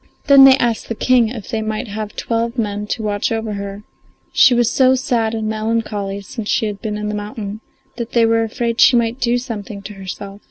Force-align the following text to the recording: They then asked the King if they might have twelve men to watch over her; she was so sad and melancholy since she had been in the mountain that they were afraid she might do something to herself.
They 0.25 0.35
then 0.35 0.47
asked 0.59 0.89
the 0.89 0.95
King 0.95 1.27
if 1.29 1.49
they 1.51 1.61
might 1.61 1.87
have 1.87 2.15
twelve 2.15 2.57
men 2.57 2.87
to 2.87 3.03
watch 3.03 3.31
over 3.31 3.53
her; 3.53 3.83
she 4.33 4.55
was 4.55 4.67
so 4.71 4.95
sad 4.95 5.35
and 5.35 5.47
melancholy 5.47 6.21
since 6.21 6.49
she 6.49 6.65
had 6.65 6.81
been 6.81 6.97
in 6.97 7.07
the 7.07 7.13
mountain 7.13 7.61
that 7.97 8.13
they 8.13 8.25
were 8.25 8.41
afraid 8.41 8.81
she 8.81 8.95
might 8.95 9.19
do 9.19 9.37
something 9.37 9.83
to 9.83 9.93
herself. 9.93 10.39